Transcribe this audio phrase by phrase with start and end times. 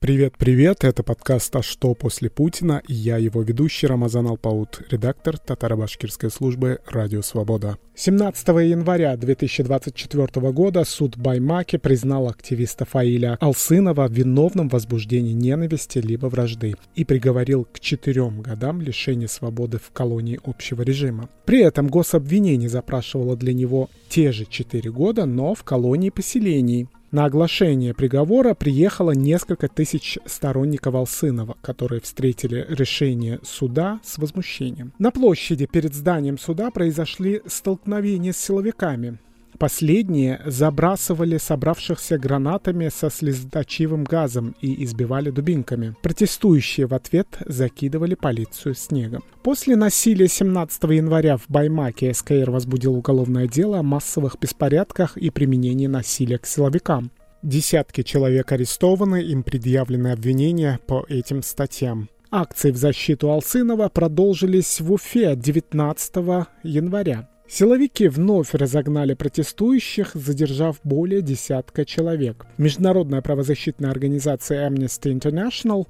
[0.00, 6.30] Привет-привет, это подкаст «А что после Путина?» и я его ведущий Рамазан Алпаут, редактор татаро-башкирской
[6.30, 7.76] службы «Радио Свобода».
[7.96, 16.28] 17 января 2024 года суд Баймаки признал активиста Фаиля Алсынова виновным в возбуждении ненависти либо
[16.28, 21.28] вражды и приговорил к четырем годам лишения свободы в колонии общего режима.
[21.44, 27.24] При этом гособвинение запрашивало для него те же четыре года, но в колонии поселений– на
[27.24, 34.92] оглашение приговора приехало несколько тысяч сторонников Алсынова, которые встретили решение суда с возмущением.
[34.98, 39.18] На площади перед зданием суда произошли столкновения с силовиками.
[39.60, 45.94] Последние забрасывали собравшихся гранатами со слезоточивым газом и избивали дубинками.
[46.00, 49.22] Протестующие в ответ закидывали полицию снегом.
[49.42, 55.88] После насилия 17 января в Баймаке СКР возбудил уголовное дело о массовых беспорядках и применении
[55.88, 57.10] насилия к силовикам.
[57.42, 62.08] Десятки человек арестованы, им предъявлены обвинения по этим статьям.
[62.30, 67.29] Акции в защиту Алсынова продолжились в Уфе 19 января.
[67.52, 72.46] Силовики вновь разогнали протестующих, задержав более десятка человек.
[72.58, 75.88] Международная правозащитная организация Amnesty International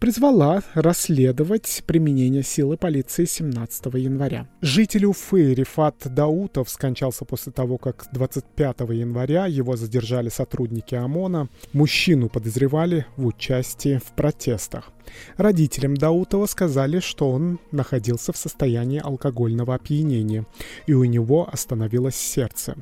[0.00, 4.48] призвала расследовать применение силы полиции 17 января.
[4.62, 11.50] Житель Уфы Рифат Даутов скончался после того, как 25 января его задержали сотрудники ОМОНа.
[11.74, 14.90] Мужчину подозревали в участии в протестах.
[15.36, 20.46] Родителям Даутова сказали, что он находился в состоянии алкогольного опьянения,
[20.86, 22.76] и у него остановилось сердце.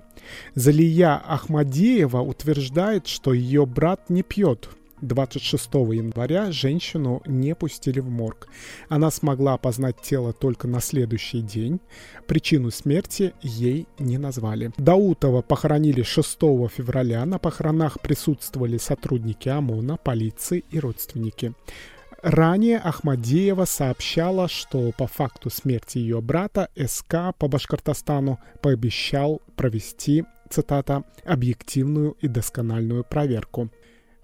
[0.54, 4.68] Залия Ахмадеева утверждает, что ее брат не пьет,
[5.00, 8.48] 26 января женщину не пустили в морг.
[8.88, 11.80] Она смогла опознать тело только на следующий день.
[12.26, 14.72] Причину смерти ей не назвали.
[14.76, 16.38] Даутова похоронили 6
[16.70, 17.24] февраля.
[17.24, 21.54] На похоронах присутствовали сотрудники ОМОНа, полиции и родственники.
[22.22, 31.04] Ранее Ахмадеева сообщала, что по факту смерти ее брата СК по Башкортостану пообещал провести, цитата,
[31.24, 33.70] «объективную и доскональную проверку».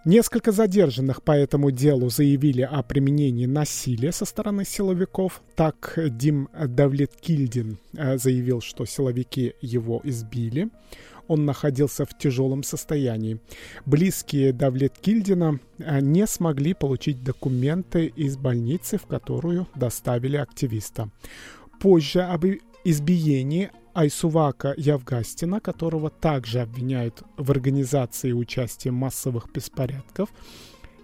[0.05, 5.43] Несколько задержанных по этому делу заявили о применении насилия со стороны силовиков.
[5.57, 10.69] Так Дим Давлеткильдин э, заявил, что силовики его избили.
[11.27, 13.41] Он находился в тяжелом состоянии.
[13.87, 21.09] Близкие Давлеткильдина э, не смогли получить документы из больницы, в которую доставили активиста.
[21.81, 22.45] Позже об
[22.85, 30.31] избиении Айсувака Явгастина, которого также обвиняют в организации и участии массовых беспорядков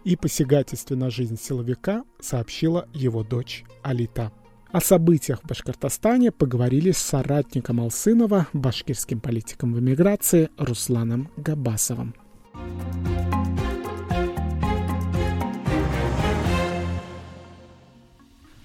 [0.04, 4.32] и посягательстве на жизнь силовика, сообщила его дочь Алита.
[4.72, 12.14] О событиях в Башкортостане поговорили с соратником Алсынова, башкирским политиком в эмиграции Русланом Габасовым.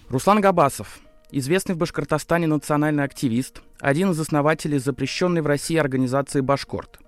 [0.10, 7.00] Руслан Габасов, известный в Башкортостане национальный активист, один из основателей запрещенной в России организации «Башкорт».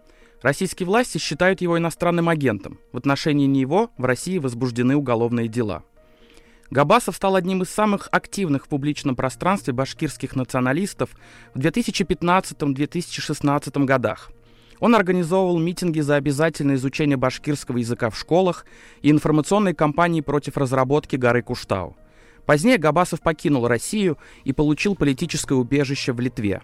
[0.41, 2.79] Российские власти считают его иностранным агентом.
[2.91, 5.83] В отношении него в России возбуждены уголовные дела.
[6.69, 11.11] Габасов стал одним из самых активных в публичном пространстве башкирских националистов
[11.53, 14.31] в 2015-2016 годах.
[14.79, 18.65] Он организовывал митинги за обязательное изучение башкирского языка в школах
[19.01, 21.97] и информационные кампании против разработки горы Куштау–
[22.47, 26.61] Позднее Габасов покинул Россию и получил политическое убежище в Литве.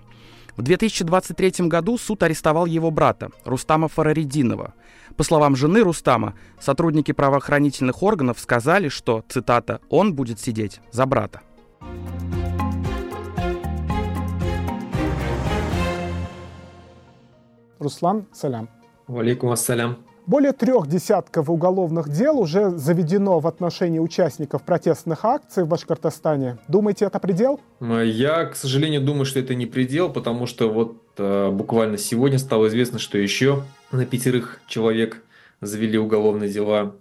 [0.56, 4.76] В 2023 году суд арестовал его брата, Рустама Фараридинова.
[5.18, 11.42] По словам жены Рустама, сотрудники правоохранительных органов сказали, что, цитата, «он будет сидеть за брата».
[17.80, 18.70] Руслан, салям.
[19.08, 19.98] Валикум ассалям.
[20.26, 26.60] Более трех десятков уголовных дел уже заведено в отношении участников протестных акций в Башкортостане.
[26.70, 27.60] Думаете, это предел?
[27.82, 32.68] Я, к сожалению, думаю, что это не предел, потому что вот э, буквально сегодня стало
[32.70, 35.22] известно, что еще на пятерых человек
[35.60, 36.96] завели уголовные дела.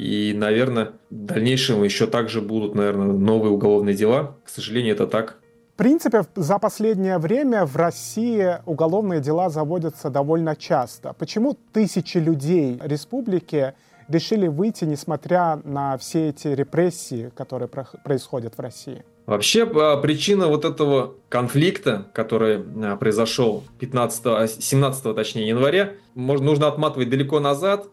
[0.00, 4.36] И, наверное, в дальнейшем еще также будут, наверное, новые уголовные дела.
[4.44, 5.38] К сожалению, это так
[5.78, 11.14] принципе, за последнее время в России уголовные дела заводятся довольно часто.
[11.14, 13.74] Почему тысячи людей республики
[14.08, 19.04] решили выйти, несмотря на все эти репрессии, которые происходят в России?
[19.26, 26.66] Вообще а, причина вот этого конфликта, который а, произошел 15, 17 точнее, января, можно, нужно
[26.66, 27.86] отматывать далеко назад.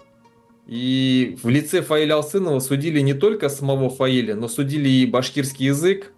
[0.65, 6.14] И в лице Фаиля Алсынова судили не только самого Фаиля, но судили и башкирский язык,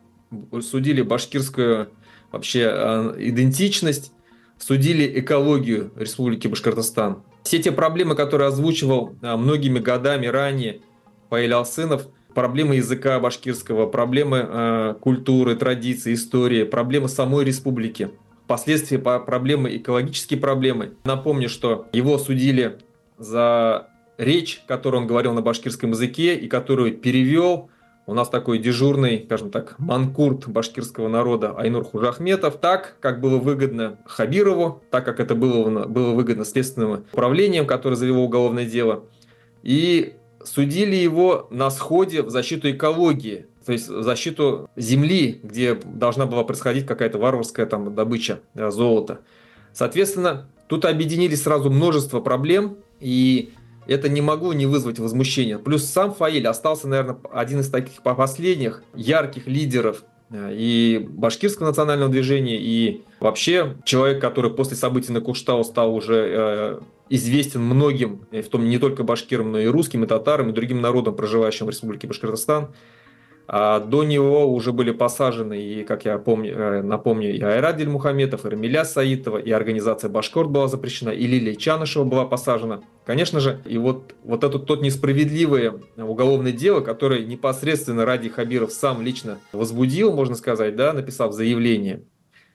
[0.62, 1.90] судили башкирскую
[2.32, 4.12] вообще а, идентичность,
[4.58, 7.24] судили экологию Республики Башкортостан.
[7.44, 10.82] Все те проблемы, которые озвучивал а, многими годами ранее
[11.30, 18.12] Фаиль Алсынов, проблемы языка башкирского, проблемы э, культуры, традиции, истории, проблемы самой республики,
[18.44, 20.94] впоследствии проблемы, экологические проблемы.
[21.04, 22.78] Напомню, что его судили
[23.18, 23.90] за
[24.20, 27.72] речь, которую он говорил на башкирском языке и которую перевел
[28.08, 34.00] у нас такой дежурный, скажем так, манкурт башкирского народа Айнур Хужахметов, так, как было выгодно
[34.06, 39.04] Хабирову, так как это было, было выгодно следственным управлением, которое завело уголовное дело.
[39.62, 46.26] И судили его на сходе в защиту экологии, то есть в защиту земли, где должна
[46.26, 49.20] была происходить какая-то варварская там добыча э, золота.
[49.74, 53.52] Соответственно, тут объединились сразу множество проблем, и
[53.88, 55.58] это не могло не вызвать возмущения.
[55.58, 62.12] Плюс сам Фаиль остался, наверное, один из таких последних ярких лидеров э, и башкирского национального
[62.12, 66.80] движения, и вообще человек, который после событий на Куштау стал уже э,
[67.10, 71.16] известен многим, в том не только башкирам, но и русским, и татарам, и другим народам,
[71.16, 72.70] проживающим в Республике Башкортостан.
[73.48, 78.46] А до него уже были посажены, и, как я помню, э, напомню, и Айрадиль Мухаметов,
[78.46, 82.82] и Рамиля Саитова, и организация Башкорт была запрещена, и Лилия Чанышева была посажена.
[83.06, 89.02] Конечно же, и вот, вот это тот несправедливое уголовное дело, которое непосредственно Ради Хабиров сам
[89.02, 92.04] лично возбудил, можно сказать, да, написав заявление,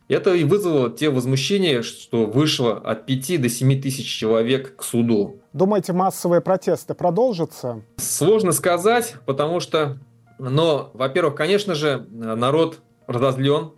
[0.08, 5.40] это и вызвало те возмущения, что вышло от 5 до 7 тысяч человек к суду.
[5.54, 7.82] Думаете, массовые протесты продолжатся?
[7.96, 9.98] Сложно сказать, потому что,
[10.38, 13.72] но, во-первых, конечно же, народ разозлен,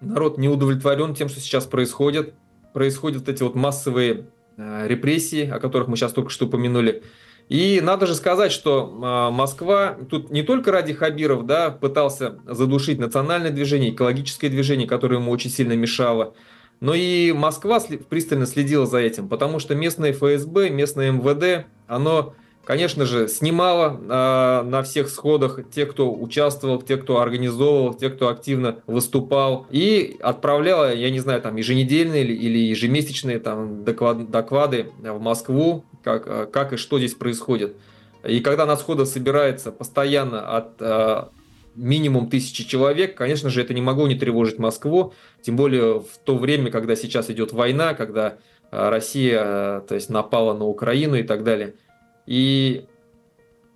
[0.00, 2.34] народ не удовлетворен тем, что сейчас происходит.
[2.72, 4.26] Происходят эти вот массовые
[4.56, 7.02] э, репрессии, о которых мы сейчас только что упомянули.
[7.48, 12.98] И надо же сказать, что а, Москва тут не только ради Хабиров да, пытался задушить
[12.98, 16.34] национальное движение, экологическое движение, которое ему очень сильно мешало,
[16.80, 23.04] но и Москва пристально следила за этим, потому что местное ФСБ, местное МВД, оно конечно
[23.06, 28.80] же, снимала э, на всех сходах те, кто участвовал, те, кто организовывал, те, кто активно
[28.86, 35.84] выступал, и отправляла, я не знаю, там еженедельные или ежемесячные там доклад, доклады в Москву,
[36.02, 37.76] как, а, как и что здесь происходит.
[38.26, 41.24] И когда на сходах собирается постоянно от э,
[41.74, 45.12] минимум тысячи человек, конечно же, это не могло не тревожить Москву,
[45.42, 48.38] тем более в то время, когда сейчас идет война, когда
[48.70, 51.74] Россия то есть, напала на Украину и так далее.
[52.26, 52.86] И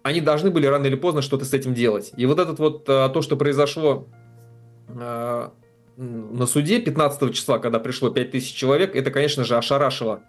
[0.02, 2.12] они должны были рано или поздно что-то с этим делать.
[2.16, 4.06] И вот этот вот э, то, что произошло
[4.88, 5.48] э,
[5.96, 10.22] на суде 15 числа, когда пришло 5000 человек, это, конечно же, ошарашило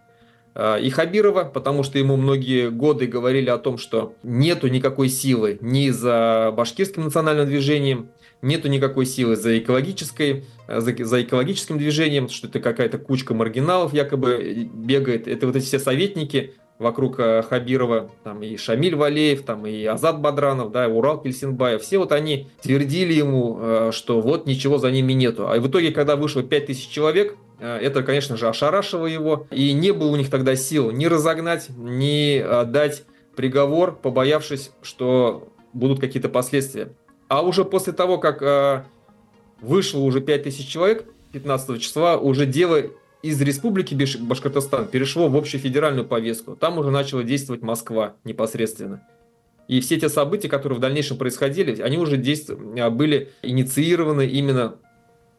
[0.56, 5.57] э, и Хабирова, потому что ему многие годы говорили о том, что нету никакой силы
[5.62, 8.10] ни за башкирским национальным движением,
[8.42, 14.69] нету никакой силы за, экологической, за, за экологическим движением, что это какая-то кучка маргиналов якобы
[14.74, 15.27] бегает.
[15.27, 20.22] Это вот эти все советники, вокруг э, Хабирова, там и Шамиль Валеев, там и Азат
[20.22, 24.90] Бадранов, да, и Урал Кельсинбаев, все вот они твердили ему, э, что вот ничего за
[24.90, 25.50] ними нету.
[25.50, 29.92] А в итоге, когда вышло 5000 человек, э, это, конечно же, ошарашило его, и не
[29.92, 33.04] было у них тогда сил ни разогнать, ни дать
[33.36, 36.94] приговор, побоявшись, что будут какие-то последствия.
[37.28, 38.86] А уже после того, как
[39.62, 42.84] вышло уже 5000 человек, 15 числа, уже дело
[43.21, 46.56] из республики Башкортостан перешло в общефедеральную повестку.
[46.56, 49.06] Там уже начала действовать Москва непосредственно.
[49.68, 52.49] И все те события, которые в дальнейшем происходили, они уже действ...
[52.49, 54.78] А, были инициированы именно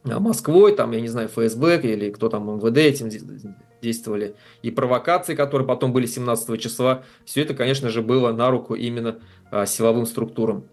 [0.03, 3.09] а, Москвой, там, я не знаю, ФСБ или кто там, МВД этим
[3.81, 4.35] действовали.
[4.61, 9.19] И провокации, которые потом были 17 числа, все это, конечно же, было на руку именно
[9.49, 10.65] а, силовым структурам.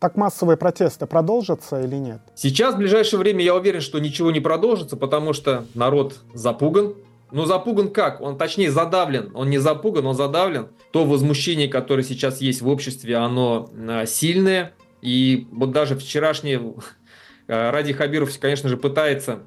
[0.00, 2.22] Так массовые протесты продолжатся или нет?
[2.34, 6.94] Сейчас, в ближайшее время, я уверен, что ничего не продолжится, потому что народ запуган.
[7.32, 8.22] Ну, запуган как?
[8.22, 9.30] Он, точнее, задавлен.
[9.34, 10.68] Он не запуган, он задавлен.
[10.90, 14.72] То возмущение, которое сейчас есть в обществе, оно а, сильное.
[15.02, 16.74] И вот даже вчерашнее
[17.46, 19.40] а, Ради Хабиров, конечно же, пытается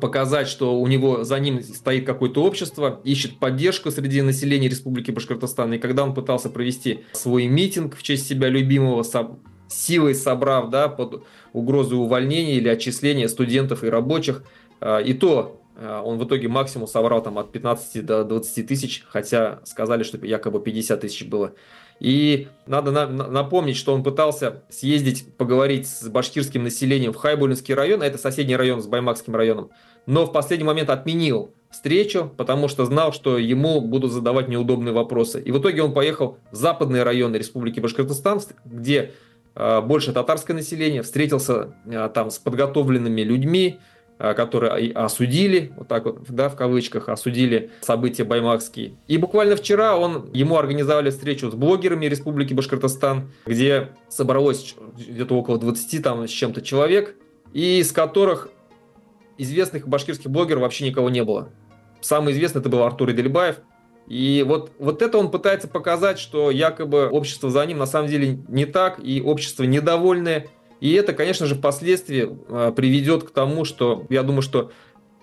[0.00, 5.74] показать, что у него за ним стоит какое-то общество, ищет поддержку среди населения Республики Башкортостан.
[5.74, 9.02] И когда он пытался провести свой митинг в честь себя любимого,
[9.68, 14.44] силой собрав да, под угрозой увольнения или отчисления студентов и рабочих.
[14.80, 19.04] А, и то а, он в итоге максимум собрал там от 15 до 20 тысяч,
[19.08, 21.52] хотя сказали, что якобы 50 тысяч было.
[21.98, 28.02] И надо на, напомнить, что он пытался съездить, поговорить с башкирским населением в Хайбулинский район,
[28.02, 29.70] а это соседний район с Баймакским районом,
[30.04, 35.40] но в последний момент отменил встречу, потому что знал, что ему будут задавать неудобные вопросы.
[35.40, 39.12] И в итоге он поехал в западные районы Республики Башкортостан, где
[39.80, 43.78] больше татарское население, встретился э, там с подготовленными людьми,
[44.18, 48.94] а, которые осудили, вот так вот, да, в кавычках, осудили события баймакские.
[49.08, 55.58] И буквально вчера он, ему организовали встречу с блогерами Республики Башкортостан, где собралось где-то около
[55.58, 57.14] 20 там с чем-то человек,
[57.52, 58.48] и из которых
[59.36, 61.50] известных башкирских блогеров вообще никого не было.
[62.00, 63.56] Самый известный это был Артур Идельбаев.
[64.06, 68.38] И вот, вот это он пытается показать, что якобы общество за ним на самом деле
[68.48, 70.46] не так, и общество недовольное,
[70.80, 74.70] и это, конечно же, впоследствии а, приведет к тому, что я думаю, что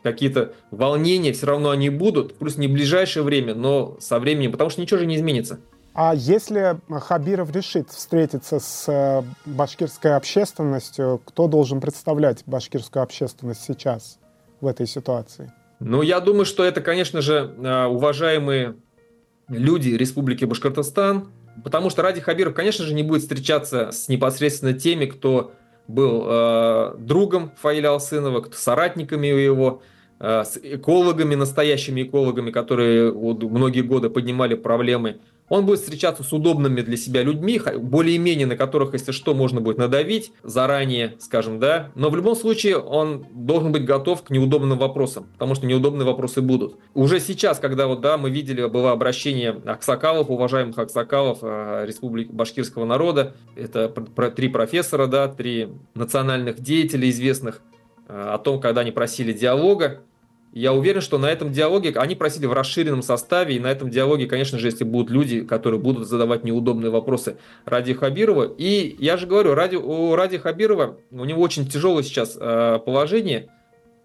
[0.02, 4.70] какие-то волнения все равно они будут, плюс не в ближайшее время, но со временем, потому
[4.70, 5.60] что ничего же не изменится.
[5.94, 14.18] А если Хабиров решит встретиться с э, башкирской общественностью, кто должен представлять башкирскую общественность сейчас
[14.60, 15.54] в этой ситуации?
[15.84, 18.76] Ну, я думаю, что это, конечно же, а, уважаемые
[19.50, 21.28] люди Республики Башкортостан,
[21.62, 25.52] Потому что Ради Хабиров, конечно же, не будет встречаться с непосредственно теми, кто
[25.88, 29.82] был э, другом Фаиля Алсынова, кто соратниками его,
[30.20, 35.20] э, с экологами, настоящими экологами, которые вот, многие годы поднимали проблемы
[35.50, 39.78] он будет встречаться с удобными для себя людьми, более-менее на которых, если что, можно будет
[39.78, 41.92] надавить заранее, скажем, да.
[41.96, 46.42] Но в любом случае он должен быть готов к неудобным вопросам, потому что неудобные вопросы
[46.42, 46.78] будут.
[46.94, 52.86] Уже сейчас, когда вот, да, мы видели, было обращение Аксакалов, уважаемых Аксакалов э, Республики Башкирского
[52.86, 53.90] народа, это
[54.36, 57.62] три профессора, да, три национальных деятеля известных,
[58.08, 60.02] э, о том, когда они просили диалога,
[60.54, 64.28] я уверен, что на этом диалоге, они просили в расширенном составе, и на этом диалоге,
[64.28, 68.54] конечно же, если будут люди, которые будут задавать неудобные вопросы Ради Хабирова.
[68.58, 73.50] И я же говорю, Ради, у Ради Хабирова, у него очень тяжелое сейчас э, положение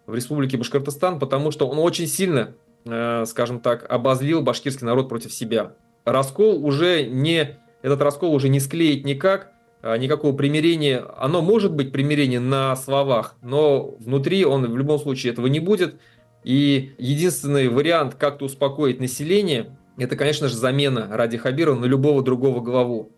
[0.07, 2.55] в Республике Башкортостан, потому что он очень сильно,
[2.87, 5.75] э, скажем так, обозлил башкирский народ против себя.
[6.07, 9.52] Раскол уже не, этот раскол уже не склеить никак,
[9.83, 11.05] э, никакого примирения.
[11.19, 15.97] Оно может быть примирение на словах, но внутри он в любом случае этого не будет.
[16.45, 22.61] И единственный вариант как-то успокоить население, это, конечно же, замена ради Хабирова на любого другого
[22.61, 23.12] главу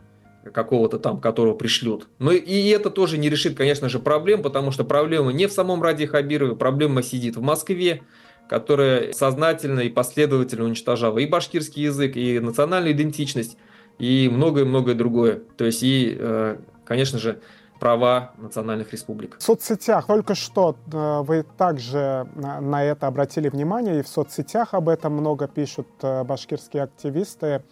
[0.53, 2.09] какого-то там, которого пришлют.
[2.19, 5.83] Но и это тоже не решит, конечно же, проблем, потому что проблема не в самом
[5.83, 8.03] Ради Хабирове, проблема сидит в Москве,
[8.49, 13.57] которая сознательно и последовательно уничтожала и башкирский язык, и национальную идентичность,
[13.99, 15.43] и многое-многое другое.
[15.57, 17.41] То есть и, э, конечно же,
[17.81, 19.39] права национальных республик.
[19.39, 24.89] В соцсетях только что э, вы также на это обратили внимание, и в соцсетях об
[24.89, 27.63] этом много пишут э, башкирские активисты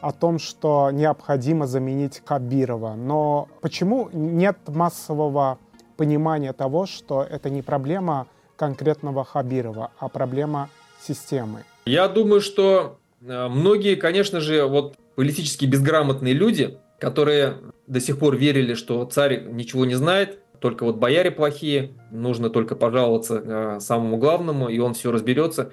[0.00, 2.94] о том, что необходимо заменить Кабирова.
[2.94, 5.58] Но почему нет массового
[5.96, 10.68] понимания того, что это не проблема конкретного Хабирова, а проблема
[11.00, 11.64] системы?
[11.86, 18.36] Я думаю, что э, многие, конечно же, вот политически безграмотные люди, которые до сих пор
[18.36, 24.16] верили, что царь ничего не знает, только вот бояре плохие, нужно только пожаловаться э, самому
[24.16, 25.72] главному, и он все разберется.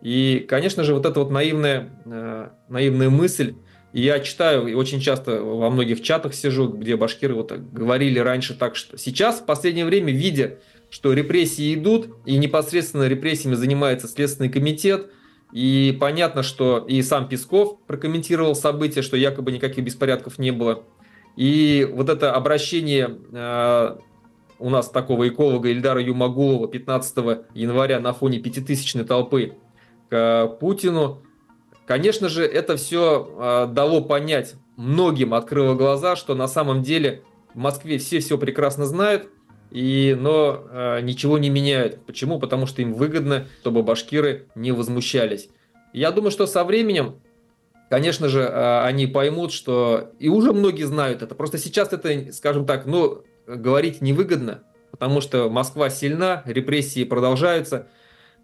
[0.00, 3.54] И, конечно же, вот эта вот наивная, э, наивная мысль,
[3.92, 8.54] и я читаю, и очень часто во многих чатах сижу, где башкиры вот говорили раньше
[8.54, 10.58] так, что сейчас, в последнее время, видя,
[10.90, 15.10] что репрессии идут, и непосредственно репрессиями занимается Следственный комитет,
[15.52, 20.84] и понятно, что и сам Песков прокомментировал события, что якобы никаких беспорядков не было.
[21.36, 23.96] И вот это обращение э,
[24.58, 27.16] у нас такого эколога Ильдара Юмагулова 15
[27.54, 29.54] января на фоне пятитысячной толпы
[30.08, 31.22] к Путину,
[31.86, 37.22] конечно же, это все э, дало понять многим, открыло глаза, что на самом деле
[37.54, 39.28] в Москве все все прекрасно знают,
[39.70, 42.04] и, но э, ничего не меняют.
[42.06, 42.38] Почему?
[42.40, 45.48] Потому что им выгодно, чтобы башкиры не возмущались.
[45.92, 47.20] Я думаю, что со временем
[47.90, 50.12] конечно же, а, они поймут, что...
[50.18, 51.34] И уже многие знают это.
[51.34, 57.88] Просто сейчас это, скажем так, ну, говорить невыгодно, потому что Москва сильна, репрессии продолжаются.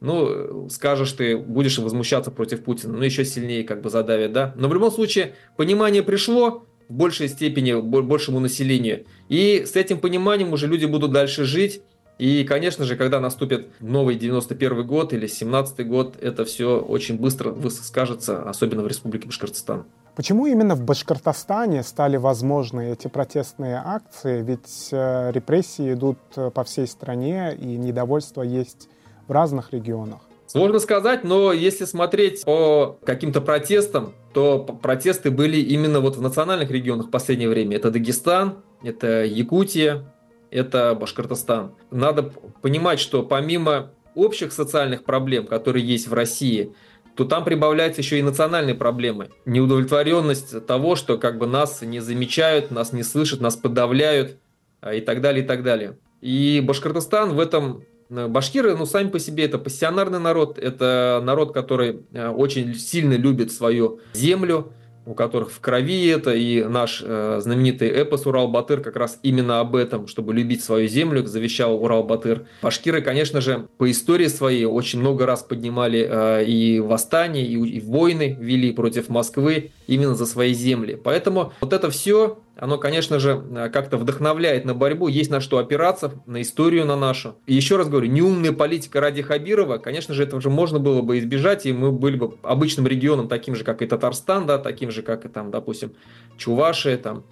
[0.01, 4.53] Ну, скажешь ты, будешь возмущаться против Путина, ну, еще сильнее как бы задавят, да?
[4.57, 9.07] Но в любом случае, понимание пришло в большей степени, большему населению.
[9.29, 11.81] И с этим пониманием уже люди будут дальше жить,
[12.19, 17.55] и, конечно же, когда наступит новый 91 год или 17 год, это все очень быстро
[17.69, 19.85] скажется, особенно в Республике Башкортостан.
[20.15, 24.43] Почему именно в Башкортостане стали возможны эти протестные акции?
[24.43, 28.89] Ведь э, репрессии идут э, по всей стране, и недовольство есть
[29.29, 30.21] в разных регионах.
[30.47, 36.71] Сложно сказать, но если смотреть по каким-то протестам, то протесты были именно вот в национальных
[36.71, 37.77] регионах в последнее время.
[37.77, 40.05] Это Дагестан, это Якутия,
[40.51, 41.73] это Башкортостан.
[41.91, 46.73] Надо понимать, что помимо общих социальных проблем, которые есть в России,
[47.15, 49.31] то там прибавляются еще и национальные проблемы.
[49.47, 54.37] Неудовлетворенность того, что как бы нас не замечают, нас не слышат, нас подавляют
[54.81, 55.99] а, и так далее, и так далее.
[56.21, 62.05] И Башкортостан в этом башкиры, ну, сами по себе это пассионарный народ, это народ, который
[62.15, 64.73] очень сильно любит свою землю,
[65.07, 69.77] у которых в крови это, и наш э, знаменитый эпос Урал-Батыр как раз именно об
[69.77, 72.47] этом, чтобы любить свою землю, завещал Урал-Батыр.
[72.61, 77.81] Башкиры, конечно же, по истории своей очень много раз поднимали э, и восстания, и, и
[77.81, 81.01] войны вели против Москвы именно за свои земли.
[81.03, 85.59] Поэтому вот это все оно, конечно же, э, как-то вдохновляет на борьбу, есть на что
[85.59, 87.37] опираться, на историю на нашу.
[87.47, 91.19] И еще раз говорю, неумная политика ради Хабирова, конечно же, этого же можно было бы
[91.19, 95.03] избежать, и мы были бы обычным регионом, таким же, как и Татарстан, да, таким же,
[95.03, 95.93] как и там, допустим,
[96.39, 97.25] Чувашия, там,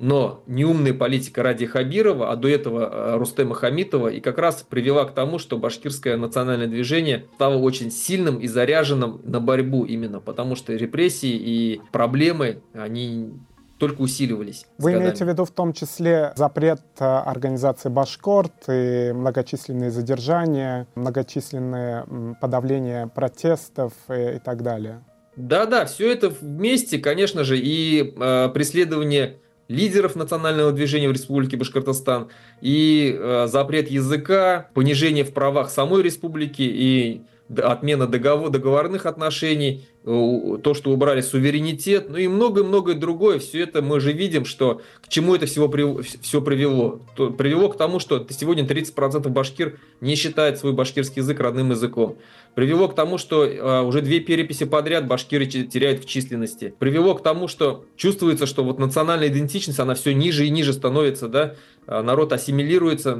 [0.00, 5.04] но неумная политика ради Хабирова, а до этого э, Рустема Хамитова, и как раз привела
[5.04, 10.56] к тому, что башкирское национальное движение стало очень сильным и заряженным на борьбу именно, потому
[10.56, 13.32] что репрессии и проблемы, они
[13.78, 14.66] только усиливались.
[14.78, 22.36] Вы имеете в виду в том числе запрет э, организации Башкорт и многочисленные задержания, многочисленные
[22.40, 25.02] подавления протестов и, и так далее?
[25.36, 32.28] Да-да, все это вместе, конечно же, и э, преследование лидеров национального движения в Республике Башкортостан,
[32.60, 37.22] и э, запрет языка, понижение в правах самой республики и
[37.56, 43.38] отмена договор, договорных отношений, то, что убрали суверенитет, ну и многое-многое другое.
[43.38, 47.00] Все это мы же видим, что к чему это всего при, все привело.
[47.14, 52.16] То, привело к тому, что сегодня 30% башкир не считает свой башкирский язык родным языком.
[52.54, 56.74] Привело к тому, что э, уже две переписи подряд башкиры теряют в численности.
[56.78, 61.28] Привело к тому, что чувствуется, что вот национальная идентичность, она все ниже и ниже становится,
[61.28, 61.54] да,
[61.86, 63.18] а народ ассимилируется,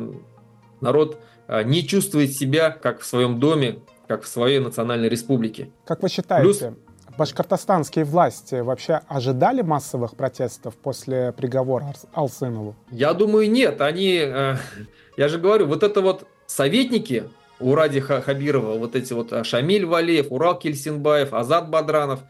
[0.80, 1.18] народ
[1.48, 5.70] э, не чувствует себя как в своем доме, как в своей национальной республике.
[5.84, 6.62] Как вы считаете, Плюс...
[7.16, 12.74] башкортостанские власти вообще ожидали массовых протестов после приговора Алсынову?
[12.90, 13.80] Я думаю, нет.
[13.80, 14.56] Они, э,
[15.16, 17.24] я же говорю, вот это вот советники
[17.60, 22.20] у Ради Хабирова, вот эти вот э, Шамиль Валеев, Урал Кельсинбаев, Азат Бадранов,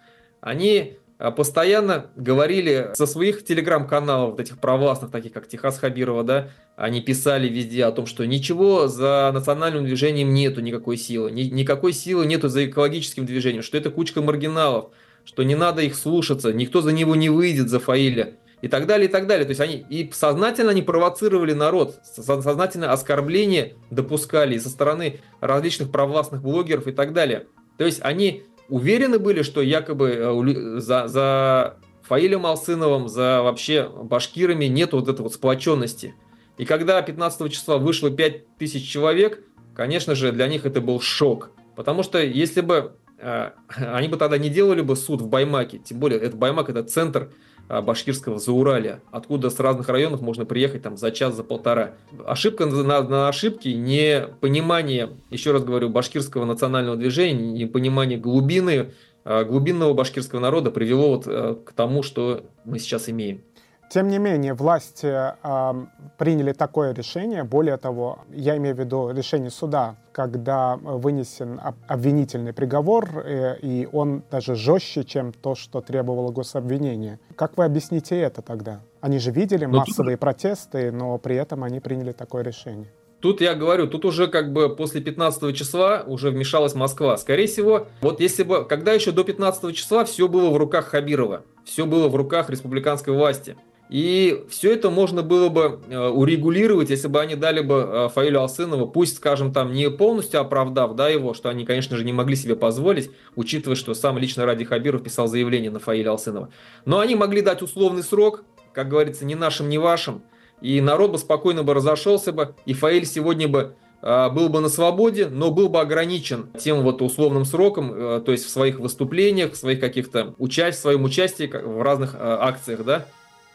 [0.41, 7.01] они постоянно говорили со своих телеграм-каналов, вот этих провластных, таких как Техас Хабирова, да, они
[7.01, 12.25] писали везде о том, что ничего за национальным движением нету никакой силы, ни, никакой силы
[12.25, 14.91] нету за экологическим движением, что это кучка маргиналов,
[15.25, 19.09] что не надо их слушаться, никто за него не выйдет, за Фаиля и так далее,
[19.09, 19.45] и так далее.
[19.45, 26.43] То есть они и сознательно они провоцировали народ, сознательно оскорбления допускали со стороны различных провластных
[26.43, 27.47] блогеров и так далее.
[27.77, 34.67] То есть они уверены были, что якобы э, за, за Фаилем Алсыновым, за вообще башкирами
[34.67, 36.15] нет вот этой вот сплоченности.
[36.57, 41.51] И когда 15 числа вышло 5000 человек, конечно же, для них это был шок.
[41.77, 45.99] Потому что если бы э, они бы тогда не делали бы суд в Баймаке, тем
[45.99, 47.31] более это Баймак это центр
[47.69, 51.93] башкирского Зауралия, откуда с разных районов можно приехать там за час, за полтора.
[52.27, 58.93] Ошибка на, на ошибке, не понимание, еще раз говорю, башкирского национального движения, не понимание глубины,
[59.25, 63.43] э, глубинного башкирского народа привело вот э, к тому, что мы сейчас имеем.
[63.89, 65.87] Тем не менее, власти э,
[66.19, 67.43] приняли такое решение.
[67.43, 74.23] Более того, я имею в виду решение суда, когда вынесен обвинительный приговор, э, и он
[74.31, 77.19] даже жестче, чем то, что требовало гособвинение.
[77.35, 78.81] Как вы объясните это тогда?
[79.01, 80.21] Они же видели но массовые тут...
[80.21, 82.91] протесты, но при этом они приняли такое решение.
[83.21, 87.17] Тут я говорю, тут уже как бы после 15 числа уже вмешалась Москва.
[87.17, 91.43] Скорее всего, вот если бы, когда еще до 15 числа все было в руках Хабирова,
[91.65, 93.57] все было в руках республиканской власти.
[93.89, 98.43] И все это можно было бы э, урегулировать, если бы они дали бы э, Фаилю
[98.43, 102.37] Алсынову, пусть, скажем, там не полностью оправдав да, его, что они, конечно же, не могли
[102.37, 106.51] себе позволить, учитывая, что сам лично Ради Хабиров писал заявление на Фаиля Алсынова.
[106.85, 110.23] Но они могли дать условный срок, как говорится, ни нашим, ни вашим,
[110.61, 114.69] и народ бы спокойно бы разошелся бы, и Фаиль сегодня бы э, был бы на
[114.69, 119.57] свободе, но был бы ограничен тем вот условным сроком, то есть в своих выступлениях, в
[119.57, 123.07] своих каких-то участиях, в своем участии в разных акциях, да,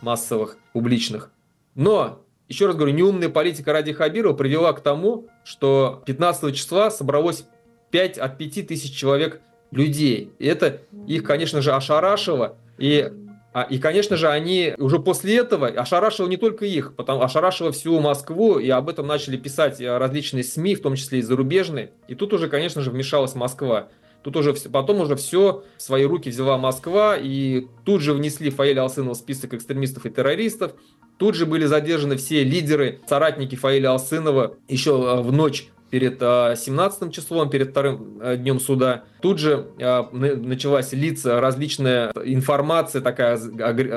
[0.03, 1.31] массовых, публичных.
[1.75, 7.45] Но, еще раз говорю, неумная политика Ради Хабирова привела к тому, что 15 числа собралось
[7.91, 10.31] 5 от 5 тысяч человек людей.
[10.37, 12.57] И это их, конечно же, ошарашило.
[12.77, 13.11] И,
[13.53, 17.99] а, и, конечно же, они уже после этого ошарашило не только их, потому ошарашило всю
[17.99, 21.91] Москву, и об этом начали писать различные СМИ, в том числе и зарубежные.
[22.07, 23.87] И тут уже, конечно же, вмешалась Москва.
[24.23, 28.81] Тут уже потом уже все в свои руки взяла Москва, и тут же внесли Фаэля
[28.81, 30.73] Алсынова в список экстремистов и террористов.
[31.17, 37.13] Тут же были задержаны все лидеры, соратники Фаэля Алсынова еще э, в ночь перед 17
[37.13, 39.03] числом, перед вторым днем суда.
[39.21, 43.37] Тут же началась лица различная информация такая,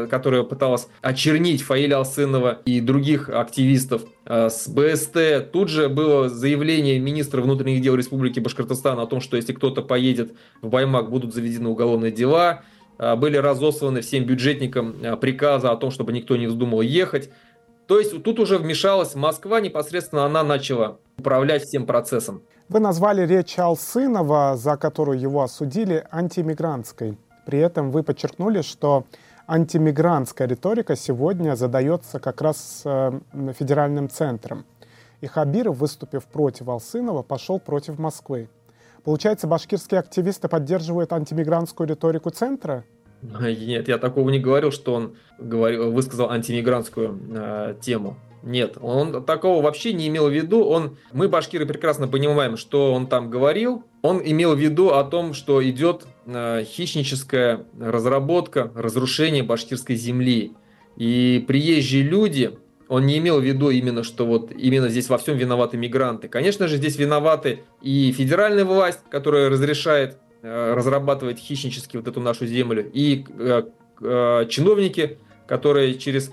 [0.06, 5.50] которая пыталась очернить Фаиля Алсынова и других активистов с БСТ.
[5.50, 10.34] Тут же было заявление министра внутренних дел Республики Башкортостан о том, что если кто-то поедет
[10.60, 12.62] в Баймак, будут заведены уголовные дела.
[12.98, 17.30] Были разосланы всем бюджетникам приказы о том, чтобы никто не вздумал ехать.
[17.86, 22.42] То есть тут уже вмешалась Москва, непосредственно она начала управлять всем процессом.
[22.68, 27.16] Вы назвали речь Алсынова, за которую его осудили, антимигрантской.
[27.44, 29.04] При этом вы подчеркнули, что
[29.46, 33.20] антимигрантская риторика сегодня задается как раз э,
[33.56, 34.64] федеральным центром.
[35.20, 38.48] И Хабиров, выступив против Алсынова, пошел против Москвы.
[39.04, 42.84] Получается, башкирские активисты поддерживают антимигрантскую риторику центра?
[43.40, 48.16] Нет, я такого не говорил, что он говорил, высказал антимигрантскую э, тему.
[48.42, 50.64] Нет, он такого вообще не имел в виду.
[50.64, 53.82] Он, мы, башкиры, прекрасно понимаем, что он там говорил.
[54.02, 60.52] Он имел в виду о том, что идет э, хищническая разработка, разрушение башкирской земли.
[60.96, 62.56] И приезжие люди,
[62.88, 66.28] он не имел в виду именно, что вот именно здесь во всем виноваты мигранты.
[66.28, 72.46] Конечно же, здесь виноваты и федеральная власть, которая разрешает Э, разрабатывать хищнически вот эту нашу
[72.46, 73.62] землю, и э,
[74.00, 76.30] э, чиновники, которые через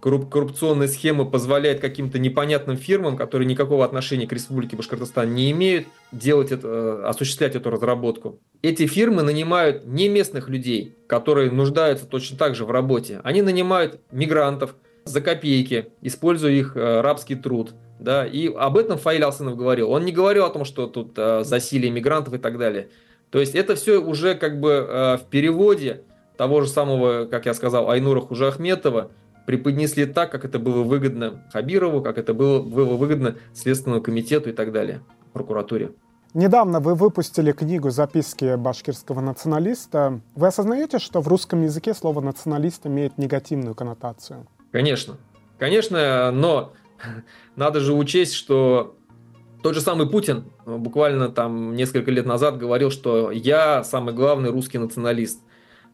[0.00, 6.52] коррупционные схемы позволяют каким-то непонятным фирмам, которые никакого отношения к Республике Башкортостан не имеют, делать
[6.52, 8.38] это, осуществлять эту разработку.
[8.62, 13.20] Эти фирмы нанимают не местных людей, которые нуждаются точно так же в работе.
[13.24, 17.74] Они нанимают мигрантов за копейки, используя их рабский труд.
[17.98, 19.90] Да, и об этом Фаиль Алсынов говорил.
[19.90, 22.88] Он не говорил о том, что тут засилие мигрантов и так далее.
[23.30, 26.02] То есть это все уже как бы э, в переводе
[26.36, 29.10] того же самого, как я сказал, Айнура Хужахметова
[29.46, 34.52] преподнесли так, как это было выгодно Хабирову, как это было, было выгодно Следственному комитету и
[34.52, 35.92] так далее, прокуратуре.
[36.32, 40.20] Недавно вы выпустили книгу «Записки башкирского националиста».
[40.36, 44.46] Вы осознаете, что в русском языке слово «националист» имеет негативную коннотацию?
[44.70, 45.16] Конечно.
[45.58, 46.72] Конечно, но
[47.56, 48.96] надо же учесть, что
[49.62, 54.50] тот же самый Путин э, буквально там несколько лет назад говорил, что я самый главный
[54.50, 55.40] русский националист.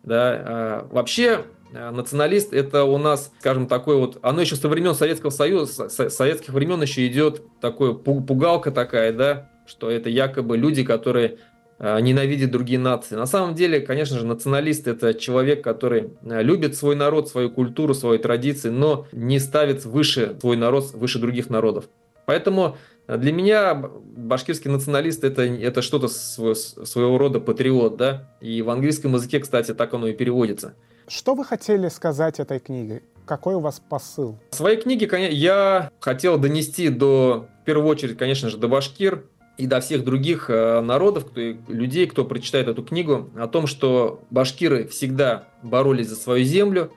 [0.03, 4.95] Да, э, вообще э, националист это у нас, скажем, такой вот, оно еще со времен
[4.95, 11.39] Советского Союза, советских времен еще идет такое пугалка такая, да, что это якобы люди, которые
[11.79, 13.17] ненавидят другие нации.
[13.17, 18.17] На самом деле, конечно же, националист это человек, который любит свой народ, свою культуру, свои
[18.17, 21.85] традиции, но не ставит выше свой народ, выше других народов.
[22.25, 22.77] Поэтому
[23.09, 28.29] для меня башкирский националист это, это что-то своего рода патриот, да?
[28.41, 30.75] И в английском языке, кстати, так оно и переводится.
[31.07, 33.03] Что вы хотели сказать этой книгой?
[33.25, 34.39] Какой у вас посыл?
[34.51, 39.25] В своей книге я хотел донести до, в первую очередь, конечно же, до башкир
[39.57, 44.21] и до всех других э, народов, кто, людей, кто прочитает эту книгу, о том, что
[44.31, 46.93] башкиры всегда боролись за свою землю,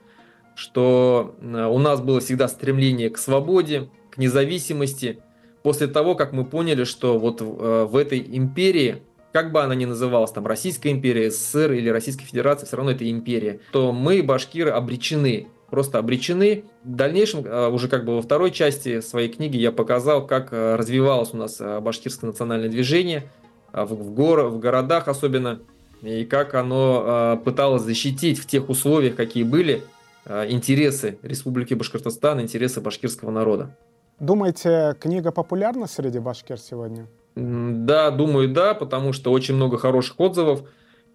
[0.56, 5.20] что э, у нас было всегда стремление к свободе, к независимости–
[5.64, 9.86] после того, как мы поняли, что вот э, в этой империи, как бы она ни
[9.86, 14.72] называлась, там Российская империя, СССР или Российская Федерация, все равно это империя, то мы, башкиры,
[14.72, 16.64] обречены просто обречены.
[16.84, 20.76] В дальнейшем, э, уже как бы во второй части своей книги я показал, как э,
[20.76, 23.32] развивалось у нас башкирское национальное движение
[23.72, 25.60] в, в, гор, в городах особенно,
[26.02, 29.84] и как оно пыталось защитить в тех условиях, какие были,
[30.26, 33.76] интересы Республики Башкортостан, интересы башкирского народа.
[34.20, 37.08] Думаете, книга популярна среди башкир сегодня?
[37.36, 40.64] Да, думаю, да, потому что очень много хороших отзывов,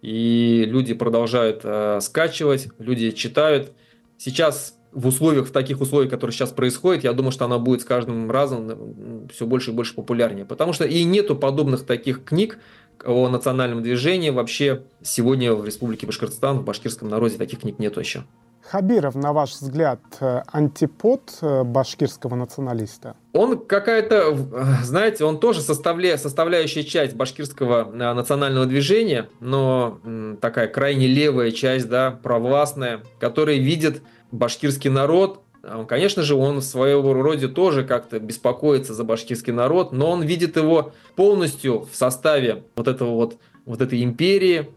[0.01, 3.73] и люди продолжают э, скачивать, люди читают.
[4.17, 7.85] Сейчас в условиях, в таких условиях, которые сейчас происходят, я думаю, что она будет с
[7.85, 10.45] каждым разом все больше и больше популярнее.
[10.45, 12.57] Потому что и нету подобных таких книг
[13.03, 14.29] о национальном движении.
[14.29, 18.23] Вообще сегодня в Республике Башкортостан, в башкирском народе таких книг нету еще.
[18.67, 23.15] Хабиров, на ваш взгляд, э, антипод э, башкирского националиста?
[23.33, 24.35] Он какая-то,
[24.83, 29.99] знаете, он тоже составля, составляющая часть башкирского э, национального движения, но
[30.41, 34.01] такая крайне левая часть, да, провластная, которая видит
[34.31, 35.41] башкирский народ
[35.87, 40.57] Конечно же, он в своего роде тоже как-то беспокоится за башкирский народ, но он видит
[40.57, 44.69] его полностью в составе вот этого вот, вот этой империи,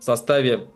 [0.00, 0.66] в составе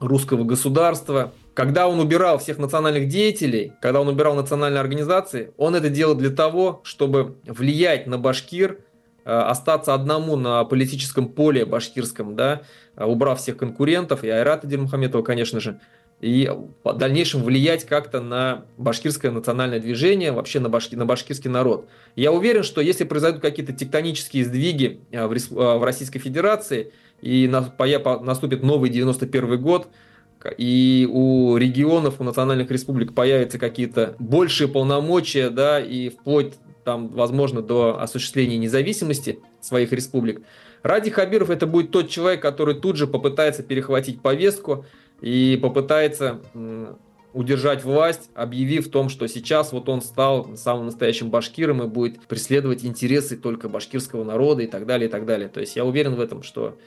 [0.00, 5.88] русского государства, когда он убирал всех национальных деятелей, когда он убирал национальные организации, он это
[5.88, 8.80] делал для того, чтобы влиять на башкир,
[9.24, 12.62] э, остаться одному на политическом поле башкирском, да,
[12.96, 15.80] э, убрав всех конкурентов, и Айрата Дельмухаметова, конечно же.
[16.20, 16.50] и
[16.84, 21.88] в дальнейшем влиять как-то на башкирское национальное движение, вообще на, башки, на башкирский народ.
[22.16, 28.90] Я уверен, что если произойдут какие-то тектонические сдвиги в, в Российской Федерации, и наступит новый
[28.90, 29.88] 91 год,
[30.56, 36.54] и у регионов, у национальных республик появятся какие-то большие полномочия, да, и вплоть
[36.84, 40.42] там, возможно, до осуществления независимости своих республик.
[40.82, 44.84] Ради Хабиров это будет тот человек, который тут же попытается перехватить повестку
[45.22, 46.40] и попытается
[47.32, 52.20] удержать власть, объявив в том, что сейчас вот он стал самым настоящим башкиром и будет
[52.26, 55.48] преследовать интересы только башкирского народа и так далее, и так далее.
[55.48, 56.78] То есть я уверен в этом, что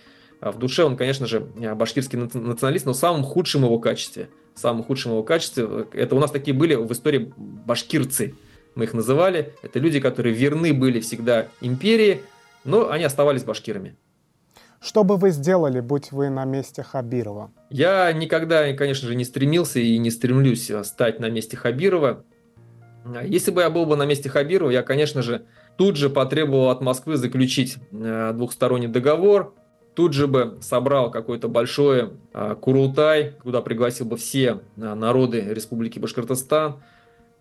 [0.42, 4.30] в душе он, конечно же, башкирский националист, но в самом худшем его качестве.
[4.54, 5.88] В самом худшем его качестве.
[5.94, 8.36] Это у нас такие были в истории башкирцы,
[8.76, 9.54] мы их называли.
[9.64, 12.22] Это люди, которые верны были всегда империи,
[12.64, 13.96] но они оставались башкирами.
[14.80, 17.52] Что бы вы сделали, будь вы на месте Хабирова?
[17.72, 22.24] Я никогда, конечно же, не стремился и не стремлюсь стать на месте Хабирова.
[23.24, 25.46] Если бы я был бы на месте Хабирова, я, конечно же,
[25.78, 29.56] тут же потребовал от Москвы заключить э, двухсторонний договор,
[29.98, 35.98] тут же бы собрал какой-то большой э, Курултай, куда пригласил бы все э, народы Республики
[35.98, 36.78] Башкортостан,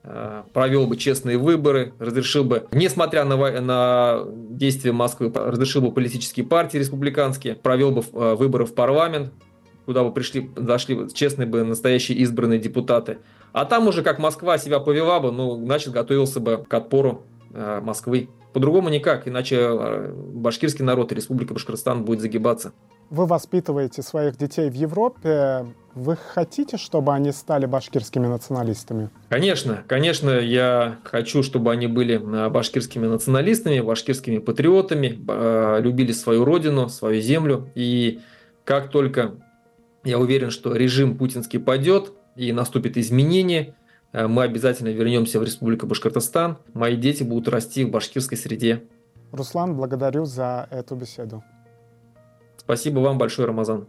[0.09, 6.47] Э, провел бы честные выборы, разрешил бы, несмотря на, на действия Москвы, разрешил бы политические
[6.47, 8.03] партии республиканские, провел бы
[8.37, 9.33] выборы в парламент,
[9.85, 13.19] куда бы пришли, зашли честные бы настоящие избранные депутаты.
[13.53, 17.25] А там уже как Москва себя повела бы, ну, значит, готовился бы к отпору
[17.83, 18.29] Москвы.
[18.53, 22.73] По-другому никак, иначе башкирский народ и Республика Башкортостан будет загибаться.
[23.11, 25.67] Вы воспитываете своих детей в Европе.
[25.95, 29.11] Вы хотите, чтобы они стали башкирскими националистами?
[29.29, 35.19] Конечно, конечно, я хочу, чтобы они были а, башкирскими националистами, башкирскими патриотами,
[35.81, 37.71] любили свою родину, свою землю.
[37.75, 38.21] И
[38.65, 39.37] как только
[40.05, 43.75] я уверен, что режим путинский падет и наступит изменение,
[44.13, 46.59] мы обязательно вернемся в Республику Башкортостан.
[46.75, 48.85] Мои дети будут расти в башкирской среде.
[49.33, 51.43] Руслан, благодарю за эту беседу.
[52.57, 53.87] Спасибо вам большое, Рамазан.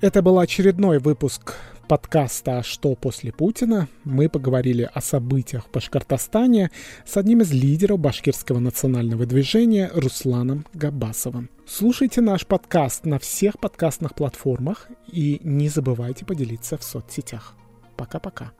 [0.00, 1.54] Это был очередной выпуск
[1.94, 6.72] подкаста «Что после Путина?» мы поговорили о событиях в Башкортостане
[7.06, 11.50] с одним из лидеров башкирского национального движения Русланом Габасовым.
[11.68, 17.54] Слушайте наш подкаст на всех подкастных платформах и не забывайте поделиться в соцсетях.
[17.96, 18.50] Пока-пока.